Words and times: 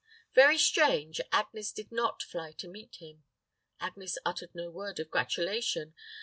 Very 0.33 0.57
strange, 0.57 1.21
Agnes 1.31 1.71
did 1.71 1.91
not 1.91 2.23
fly 2.23 2.53
to 2.53 2.67
meet 2.67 2.95
him. 2.95 3.23
Agnes 3.79 4.17
uttered 4.25 4.55
no 4.55 4.71
word 4.71 4.99
of 4.99 5.11
gratulation. 5.11 5.93